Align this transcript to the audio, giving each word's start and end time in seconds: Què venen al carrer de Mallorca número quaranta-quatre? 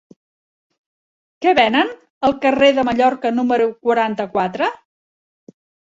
Què 1.45 1.53
venen 1.59 1.93
al 2.29 2.35
carrer 2.47 2.73
de 2.81 2.89
Mallorca 2.91 3.35
número 3.39 3.71
quaranta-quatre? 3.87 4.77